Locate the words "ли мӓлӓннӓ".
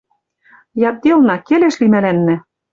1.81-2.35